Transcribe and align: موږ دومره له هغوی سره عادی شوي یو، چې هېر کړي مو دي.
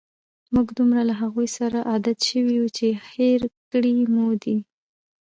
موږ 0.53 0.67
دومره 0.77 1.01
له 1.09 1.13
هغوی 1.21 1.47
سره 1.57 1.77
عادی 1.89 2.13
شوي 2.29 2.53
یو، 2.59 2.67
چې 2.77 2.87
هېر 3.13 3.41
کړي 3.71 3.93
مو 4.13 4.27
دي. 4.43 4.57